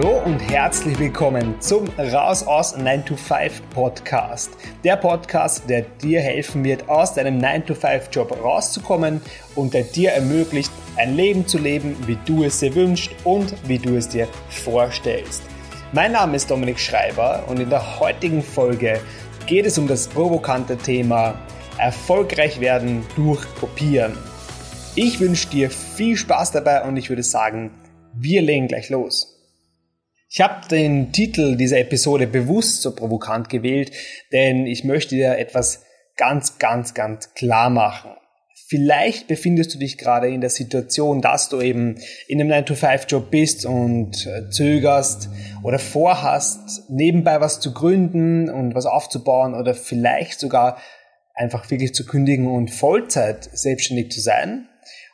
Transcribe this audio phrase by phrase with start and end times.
[0.00, 4.50] Hallo und herzlich willkommen zum Raus aus 9 to 5 Podcast.
[4.82, 9.20] Der Podcast, der dir helfen wird, aus deinem 9 to 5 Job rauszukommen
[9.56, 13.76] und der dir ermöglicht, ein Leben zu leben, wie du es dir wünschst und wie
[13.76, 15.42] du es dir vorstellst.
[15.92, 19.02] Mein Name ist Dominik Schreiber und in der heutigen Folge
[19.44, 21.34] geht es um das provokante Thema
[21.76, 24.16] Erfolgreich werden durch Kopieren.
[24.94, 27.70] Ich wünsche dir viel Spaß dabei und ich würde sagen,
[28.14, 29.36] wir legen gleich los.
[30.32, 33.90] Ich habe den Titel dieser Episode bewusst so provokant gewählt,
[34.32, 35.82] denn ich möchte dir etwas
[36.16, 38.12] ganz, ganz, ganz klar machen.
[38.68, 41.96] Vielleicht befindest du dich gerade in der Situation, dass du eben
[42.28, 45.30] in einem 9-to-5-Job bist und äh, zögerst
[45.64, 50.78] oder vorhast, nebenbei was zu gründen und was aufzubauen oder vielleicht sogar
[51.34, 54.68] einfach wirklich zu kündigen und Vollzeit selbstständig zu sein.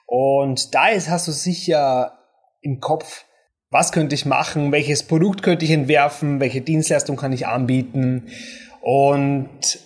[0.05, 2.19] Und da hast du sicher
[2.61, 3.25] im Kopf,
[3.71, 8.29] was könnte ich machen, welches Produkt könnte ich entwerfen, welche Dienstleistung kann ich anbieten.
[8.81, 9.81] Und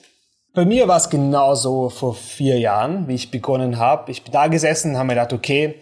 [0.55, 4.11] bei mir war es genauso vor vier Jahren, wie ich begonnen habe.
[4.11, 5.77] Ich bin da gesessen, habe mir gedacht, okay,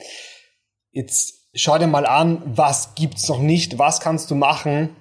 [0.90, 4.94] jetzt schau dir mal an, was gibt's noch nicht, was kannst du machen,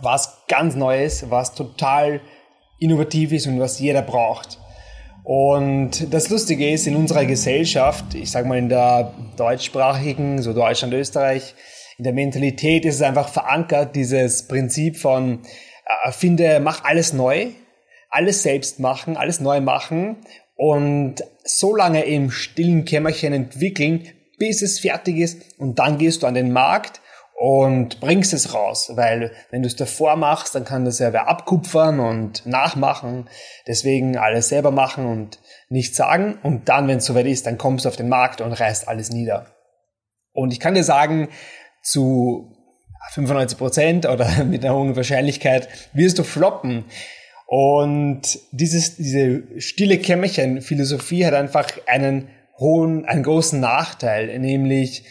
[0.00, 2.20] was ganz Neues, was total
[2.78, 4.58] innovativ ist und was jeder braucht.
[5.24, 10.94] Und das Lustige ist, in unserer Gesellschaft, ich sage mal in der deutschsprachigen, so Deutschland,
[10.94, 11.54] Österreich,
[12.00, 15.40] in der Mentalität ist es einfach verankert, dieses Prinzip von
[15.84, 17.48] äh, finde, mach alles neu,
[18.08, 20.16] alles selbst machen, alles neu machen
[20.56, 24.06] und so lange im stillen Kämmerchen entwickeln,
[24.38, 27.02] bis es fertig ist und dann gehst du an den Markt
[27.34, 31.28] und bringst es raus, weil wenn du es davor machst, dann kann das ja wer
[31.28, 33.28] abkupfern und nachmachen,
[33.66, 37.84] deswegen alles selber machen und nichts sagen und dann, wenn es soweit ist, dann kommst
[37.84, 39.54] du auf den Markt und reißt alles nieder.
[40.32, 41.28] Und ich kann dir sagen,
[41.82, 42.56] zu
[43.12, 46.84] 95 Prozent oder mit einer hohen Wahrscheinlichkeit wirst du floppen.
[47.46, 55.02] Und dieses, diese stille Kämmerchen-Philosophie hat einfach einen hohen, einen großen Nachteil, nämlich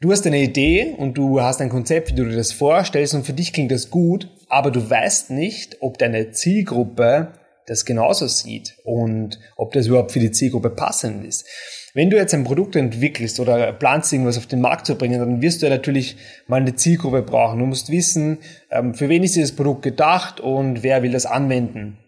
[0.00, 3.24] du hast eine Idee und du hast ein Konzept, wie du dir das vorstellst und
[3.24, 7.32] für dich klingt das gut, aber du weißt nicht, ob deine Zielgruppe
[7.68, 11.46] das genauso sieht und ob das überhaupt für die Zielgruppe passend ist.
[11.94, 15.42] Wenn du jetzt ein Produkt entwickelst oder planst, irgendwas auf den Markt zu bringen, dann
[15.42, 17.58] wirst du ja natürlich mal eine Zielgruppe brauchen.
[17.58, 18.38] Du musst wissen,
[18.70, 21.98] ähm, für wen ist dieses Produkt gedacht und wer will das anwenden.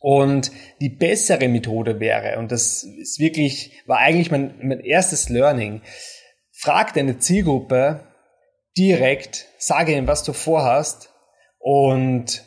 [0.00, 5.80] Und die bessere Methode wäre, und das ist wirklich, war eigentlich mein, mein erstes Learning,
[6.50, 8.00] frag deine Zielgruppe
[8.76, 11.10] direkt, sage ihnen, was du vorhast
[11.58, 12.44] und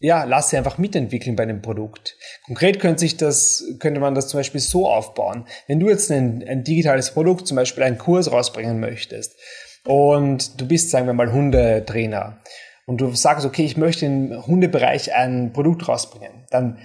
[0.00, 2.16] ja, lass sie einfach mitentwickeln bei dem Produkt.
[2.46, 5.46] Konkret könnte sich das, könnte man das zum Beispiel so aufbauen.
[5.66, 9.36] Wenn du jetzt ein, ein digitales Produkt, zum Beispiel einen Kurs rausbringen möchtest
[9.84, 12.38] und du bist, sagen wir mal, Hundetrainer
[12.86, 16.78] und du sagst, okay, ich möchte im Hundebereich ein Produkt rausbringen, dann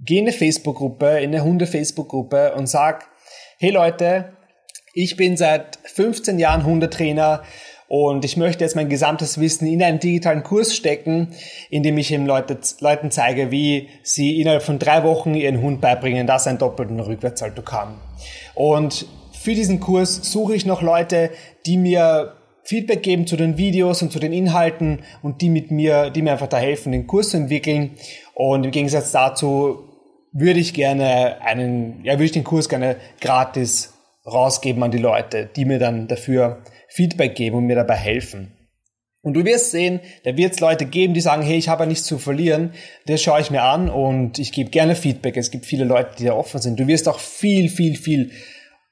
[0.00, 3.08] geh in eine Facebook-Gruppe, in eine Hunde-Facebook-Gruppe und sag,
[3.58, 4.32] hey Leute,
[4.94, 7.42] ich bin seit 15 Jahren Hundetrainer
[7.88, 11.28] und ich möchte jetzt mein gesamtes Wissen in einen digitalen Kurs stecken,
[11.70, 15.80] in dem ich eben Leute, Leuten zeige, wie sie innerhalb von drei Wochen ihren Hund
[15.80, 17.94] beibringen, dass er einen doppelten Rückwärtssalto kann.
[18.54, 21.30] Und für diesen Kurs suche ich noch Leute,
[21.64, 26.10] die mir Feedback geben zu den Videos und zu den Inhalten und die mit mir,
[26.10, 27.92] die mir einfach da helfen, den Kurs zu entwickeln.
[28.34, 29.84] Und im Gegensatz dazu
[30.32, 33.94] würde ich gerne einen, ja, würde ich den Kurs gerne gratis
[34.32, 38.54] rausgeben an die Leute, die mir dann dafür Feedback geben und mir dabei helfen.
[39.22, 41.86] Und du wirst sehen, da wird es Leute geben, die sagen, hey, ich habe ja
[41.88, 42.72] nichts zu verlieren,
[43.06, 45.36] das schaue ich mir an und ich gebe gerne Feedback.
[45.36, 46.78] Es gibt viele Leute, die da offen sind.
[46.78, 48.30] Du wirst auch viel, viel, viel,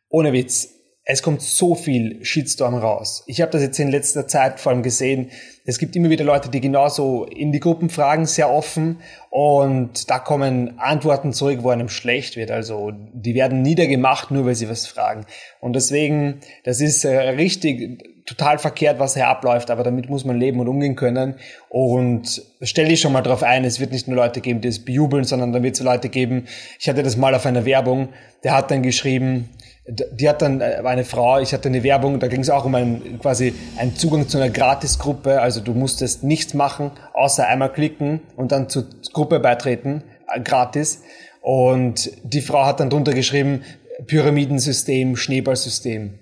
[0.08, 0.75] ohne Witz,
[1.08, 3.22] es kommt so viel Shitstorm raus.
[3.28, 5.30] Ich habe das jetzt in letzter Zeit vor allem gesehen.
[5.64, 8.98] Es gibt immer wieder Leute, die genauso in die Gruppen fragen, sehr offen.
[9.30, 12.50] Und da kommen Antworten zurück, wo einem schlecht wird.
[12.50, 15.26] Also die werden niedergemacht, nur weil sie was fragen.
[15.60, 20.36] Und deswegen, das ist äh, richtig total verkehrt, was hier abläuft, aber damit muss man
[20.36, 21.36] leben und umgehen können.
[21.68, 24.84] Und stell dich schon mal drauf ein, es wird nicht nur Leute geben, die es
[24.84, 26.46] bejubeln, sondern dann wird es Leute geben.
[26.80, 28.08] Ich hatte das mal auf einer Werbung,
[28.42, 29.48] der hat dann geschrieben,
[29.88, 32.74] die hat dann äh, eine Frau, ich hatte eine Werbung, da ging es auch um
[32.74, 35.40] einen, quasi einen Zugang zu einer Gratisgruppe.
[35.40, 40.02] Also du musstest nichts machen, außer einmal klicken und dann zur Gruppe beitreten,
[40.32, 41.02] äh, gratis.
[41.40, 43.62] Und die Frau hat dann drunter geschrieben,
[44.06, 46.18] Pyramidensystem, Schneeballsystem.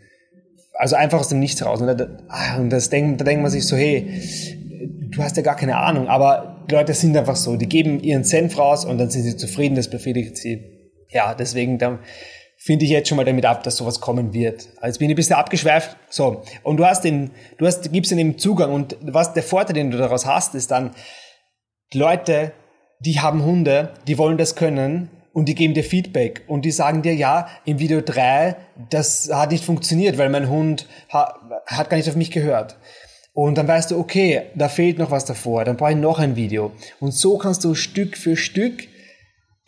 [0.74, 1.80] Also einfach aus dem Nichts raus.
[1.80, 4.06] Und da, ah, und das denk, da denkt man sich so, hey,
[5.10, 6.08] du hast ja gar keine Ahnung.
[6.08, 9.76] Aber Leute sind einfach so, die geben ihren Senf raus und dann sind sie zufrieden,
[9.76, 10.64] das befriedigt sie.
[11.08, 12.00] Ja, deswegen, dann,
[12.64, 14.68] finde ich jetzt schon mal damit ab, dass sowas kommen wird.
[14.80, 15.98] Also bin ich ein bisschen abgeschweift.
[16.08, 16.42] So.
[16.62, 19.98] Und du hast den, du hast, gibst den Zugang und was der Vorteil, den du
[19.98, 20.92] daraus hast, ist dann,
[21.92, 22.52] die Leute,
[23.00, 27.02] die haben Hunde, die wollen das können und die geben dir Feedback und die sagen
[27.02, 28.56] dir, ja, im Video 3,
[28.88, 32.78] das hat nicht funktioniert, weil mein Hund hat gar nicht auf mich gehört.
[33.34, 36.34] Und dann weißt du, okay, da fehlt noch was davor, dann brauche ich noch ein
[36.34, 36.72] Video.
[36.98, 38.88] Und so kannst du Stück für Stück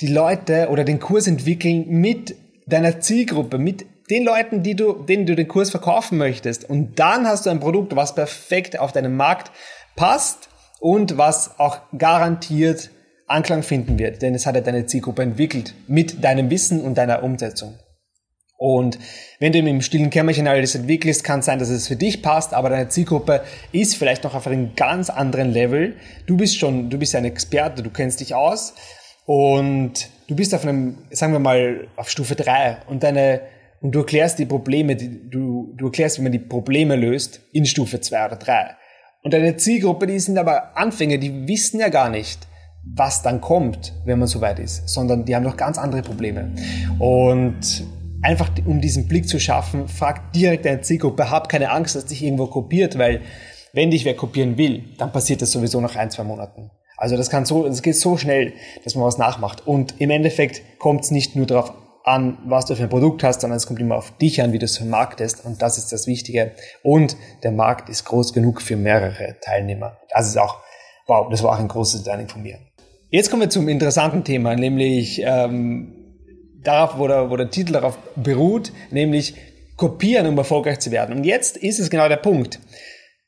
[0.01, 2.35] die Leute oder den Kurs entwickeln mit
[2.67, 6.69] deiner Zielgruppe, mit den Leuten, die du, denen du den Kurs verkaufen möchtest.
[6.69, 9.51] Und dann hast du ein Produkt, was perfekt auf deinen Markt
[9.97, 10.49] passt
[10.81, 12.91] und was auch garantiert
[13.29, 17.25] Anklang finden wird, denn es hat ja deine Zielgruppe entwickelt mit deinem Wissen und deiner
[17.25, 17.77] Umsetzung.
[18.59, 18.99] Und
[19.41, 22.55] wenn du im stillen Kämmerchen alles entwickelst, kann es sein, dass es für dich passt,
[22.55, 23.43] aber deine Zielgruppe
[23.73, 25.97] ist vielleicht noch auf einem ganz anderen Level.
[26.27, 28.75] Du bist schon, du bist ein Experte, du kennst dich aus
[29.27, 33.43] und du bist auf einem, sagen wir mal, auf Stufe drei und deine,
[33.81, 37.67] und du erklärst die Probleme, die, du, du erklärst, wie man die Probleme löst in
[37.67, 38.77] Stufe zwei oder drei.
[39.23, 42.47] Und deine Zielgruppe, die sind aber Anfänger, die wissen ja gar nicht,
[42.85, 46.53] was dann kommt, wenn man so weit ist, sondern die haben noch ganz andere Probleme.
[47.01, 47.85] Und
[48.23, 52.23] einfach um diesen Blick zu schaffen, frag direkt deine Zielgruppe, hab keine Angst, dass dich
[52.23, 53.23] irgendwo kopiert, weil
[53.73, 56.71] wenn dich wer kopieren will, dann passiert das sowieso nach ein, zwei Monaten.
[56.97, 58.55] Also das kann so, das geht so schnell,
[58.85, 59.67] dass man was nachmacht.
[59.67, 61.73] Und im Endeffekt kommt es nicht nur darauf
[62.05, 64.59] an, was du für ein Produkt hast, sondern es kommt immer auf dich an, wie
[64.59, 65.45] du es vermarktest.
[65.45, 66.53] Und das ist das Wichtige.
[66.83, 69.99] Und der Markt ist groß genug für mehrere Teilnehmer.
[70.11, 70.61] Das ist auch,
[71.07, 72.59] wow, das war auch ein großes Learning von mir.
[73.11, 75.93] Jetzt kommen wir zum interessanten Thema, nämlich ähm,
[76.63, 79.35] darauf, wo der, wo der Titel darauf beruht, nämlich
[79.77, 81.17] kopieren, um erfolgreich zu werden.
[81.17, 82.61] Und jetzt ist es genau der Punkt.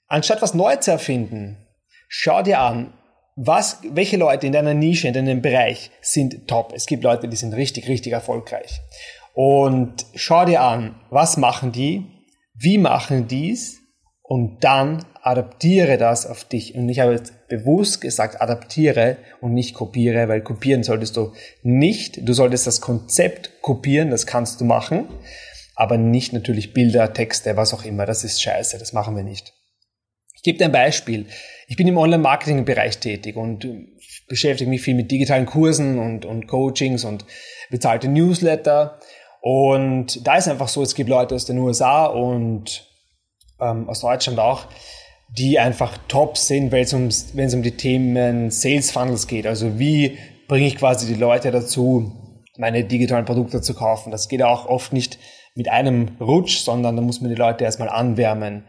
[0.06, 1.59] Anstatt was neu zu erfinden,
[2.09, 2.93] schau dir an,
[3.40, 6.73] was, welche Leute in deiner Nische, in deinem Bereich sind top.
[6.75, 8.81] Es gibt Leute, die sind richtig, richtig erfolgreich.
[9.32, 12.05] Und schau dir an, was machen die,
[12.55, 13.79] wie machen dies
[14.23, 16.75] und dann adaptiere das auf dich.
[16.75, 21.32] Und ich habe jetzt bewusst gesagt, adaptiere und nicht kopiere, weil kopieren solltest du
[21.62, 22.29] nicht.
[22.29, 25.06] Du solltest das Konzept kopieren, das kannst du machen,
[25.76, 28.05] aber nicht natürlich Bilder, Texte, was auch immer.
[28.05, 29.55] Das ist scheiße, das machen wir nicht.
[30.38, 31.26] Ich gebe dir ein Beispiel.
[31.67, 33.67] Ich bin im Online-Marketing-Bereich tätig und
[34.29, 37.25] beschäftige mich viel mit digitalen Kursen und, und Coachings und
[37.70, 39.00] bezahlte Newsletter.
[39.40, 42.87] Und da ist einfach so, es gibt Leute aus den USA und
[43.61, 44.67] ähm, aus Deutschland auch,
[45.37, 49.44] die einfach top sind, wenn es um, um die Themen Sales Funnels geht.
[49.44, 52.12] Also wie bringe ich quasi die Leute dazu,
[52.56, 54.12] meine digitalen Produkte zu kaufen.
[54.12, 55.19] Das geht auch oft nicht
[55.56, 58.64] mit einem Rutsch, sondern da muss man die Leute erstmal anwärmen.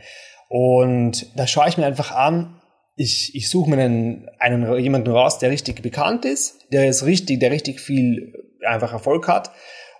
[0.50, 2.60] Und da schaue ich mir einfach an,
[2.96, 7.40] ich, ich suche mir einen, einen, jemanden raus, der richtig bekannt ist, der ist richtig,
[7.40, 8.34] der richtig viel
[8.68, 9.51] einfach Erfolg hat.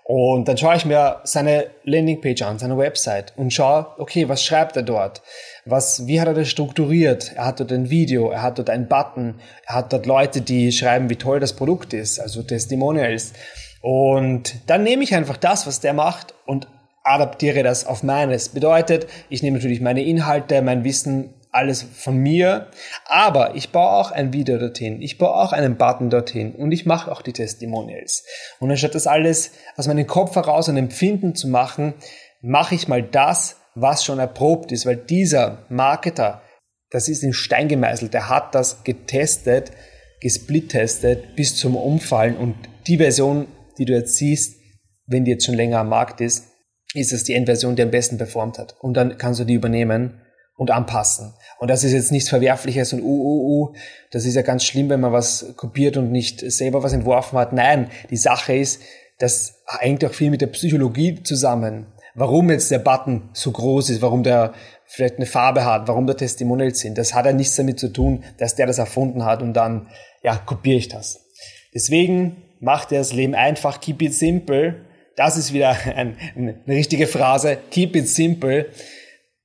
[0.04, 4.76] Und dann schaue ich mir seine Landingpage an, seine Website und schaue, okay, was schreibt
[4.76, 5.22] er dort?
[5.66, 7.32] Was, wie hat er das strukturiert?
[7.36, 9.36] Er hat dort ein Video, er hat dort einen Button,
[9.66, 13.34] er hat dort Leute, die schreiben, wie toll das Produkt ist, also Testimonials.
[13.82, 16.66] Und dann nehme ich einfach das, was der macht und
[17.10, 18.50] adaptiere das auf meines.
[18.50, 22.68] Bedeutet, ich nehme natürlich meine Inhalte, mein Wissen, alles von mir,
[23.06, 26.54] aber ich baue auch ein Video dorthin, ich baue auch einen Button dorthin.
[26.54, 28.24] Und ich mache auch die Testimonials.
[28.60, 31.94] Und anstatt das alles aus meinem Kopf heraus und Empfinden zu machen,
[32.40, 36.42] mache ich mal das, was schon erprobt ist, weil dieser Marketer,
[36.90, 39.72] das ist in Stein gemeißelt, der hat das getestet,
[40.20, 42.36] gesplittestet bis zum Umfallen.
[42.36, 42.56] Und
[42.86, 43.46] die Version,
[43.78, 44.60] die du jetzt siehst,
[45.06, 46.49] wenn die jetzt schon länger am Markt ist,
[46.94, 48.76] ist es die Endversion, die am besten performt hat.
[48.80, 50.20] Und dann kannst du die übernehmen
[50.56, 51.32] und anpassen.
[51.58, 53.74] Und das ist jetzt nichts Verwerfliches und uh, uh, uh,
[54.10, 57.52] das ist ja ganz schlimm, wenn man was kopiert und nicht selber was entworfen hat.
[57.52, 58.82] Nein, die Sache ist,
[59.18, 61.86] das hängt auch viel mit der Psychologie zusammen.
[62.14, 64.52] Warum jetzt der Button so groß ist, warum der
[64.84, 66.98] vielleicht eine Farbe hat, warum da Testimonials sind.
[66.98, 69.86] Das hat ja nichts damit zu tun, dass der das erfunden hat und dann,
[70.22, 71.24] ja, kopiere ich das.
[71.72, 74.84] Deswegen macht er das Leben einfach, keep it simple
[75.16, 77.58] das ist wieder ein, eine richtige Phrase.
[77.70, 78.66] Keep it simple.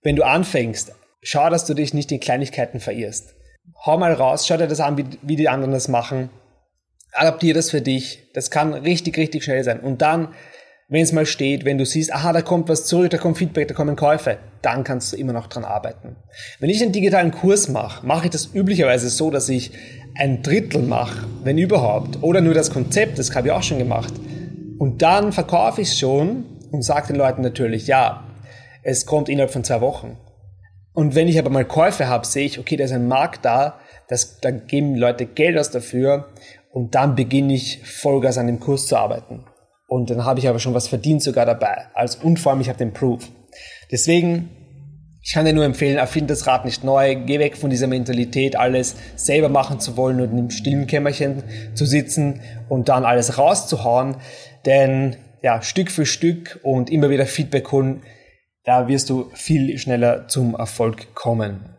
[0.02, 3.34] Wenn du anfängst, schau, dass du dich nicht in Kleinigkeiten verirrst.
[3.86, 6.30] Hau mal raus, schau dir das an, wie, wie die anderen das machen.
[7.12, 8.32] Adaptiere das für dich.
[8.34, 9.80] Das kann richtig, richtig schnell sein.
[9.80, 10.30] Und dann,
[10.88, 13.68] wenn es mal steht, wenn du siehst, aha, da kommt was zurück, da kommt Feedback,
[13.68, 16.16] da kommen Käufe, dann kannst du immer noch dran arbeiten.
[16.60, 19.72] Wenn ich einen digitalen Kurs mache, mache ich das üblicherweise so, dass ich
[20.18, 24.14] ein Drittel mache, wenn überhaupt, oder nur das Konzept, das habe ich auch schon gemacht.
[24.78, 28.26] Und dann verkaufe ich schon und sage den Leuten natürlich, ja,
[28.84, 30.18] es kommt innerhalb von zwei Wochen.
[30.94, 33.80] Und wenn ich aber mal Käufe habe, sehe ich, okay, da ist ein Markt da,
[34.08, 36.30] das, da geben Leute Geld aus dafür
[36.72, 39.46] und dann beginne ich Vollgas an dem Kurs zu arbeiten.
[39.88, 41.88] Und dann habe ich aber schon was verdient sogar dabei.
[41.94, 43.30] Also, und vor allem, ich habe den Proof.
[43.92, 44.50] Deswegen,
[45.22, 48.56] ich kann dir nur empfehlen, erfinde das Rad nicht neu, geh weg von dieser Mentalität,
[48.56, 54.18] alles selber machen zu wollen und im stillen Kämmerchen zu sitzen und dann alles rauszuhauen.
[54.66, 58.02] Denn ja, Stück für Stück und immer wieder Feedback holen,
[58.64, 61.76] da wirst du viel schneller zum Erfolg kommen.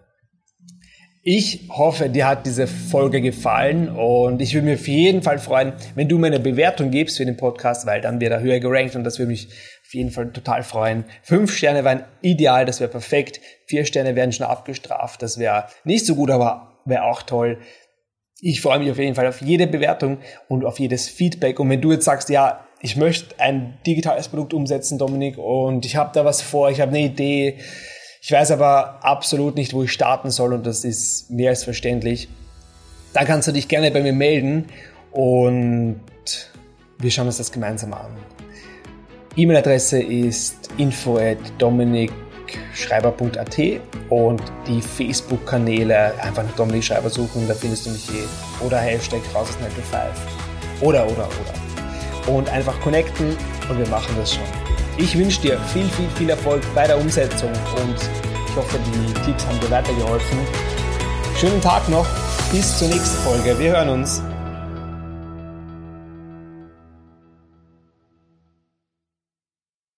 [1.29, 5.73] Ich hoffe, dir hat diese Folge gefallen und ich würde mich auf jeden Fall freuen,
[5.97, 8.95] wenn du mir eine Bewertung gibst für den Podcast, weil dann wird er höher gerankt
[8.95, 11.05] und das würde mich auf jeden Fall total freuen.
[11.25, 13.41] Fünf Sterne wären ideal, das wäre perfekt.
[13.67, 17.59] Vier Sterne werden schon abgestraft, das wäre nicht so gut, aber wäre auch toll.
[18.41, 21.59] Ich freue mich auf jeden Fall auf jede Bewertung und auf jedes Feedback.
[21.59, 25.97] Und wenn du jetzt sagst, ja, ich möchte ein digitales Produkt umsetzen, Dominik, und ich
[25.97, 27.59] habe da was vor, ich habe eine Idee,
[28.21, 32.29] ich weiß aber absolut nicht, wo ich starten soll und das ist mehr als verständlich.
[33.13, 34.67] Da kannst du dich gerne bei mir melden
[35.13, 36.01] und
[36.99, 38.17] wir schauen uns das gemeinsam an.
[39.37, 43.59] E-Mail-Adresse ist info at dominikschreiber.at
[44.11, 48.25] und die Facebook-Kanäle einfach nach Dominik Schreiber suchen, da findest du mich je.
[48.65, 50.03] Oder Hashtag raus aus 9 to 5.
[50.83, 51.76] Oder, oder, oder.
[52.27, 53.37] Und einfach connecten
[53.69, 54.45] und wir machen das schon.
[54.99, 57.97] Ich wünsche dir viel, viel, viel Erfolg bei der Umsetzung und
[58.49, 60.39] ich hoffe, die Tipps haben dir weitergeholfen.
[61.39, 62.07] Schönen Tag noch,
[62.51, 63.59] bis zur nächsten Folge.
[63.59, 64.23] Wir hören uns.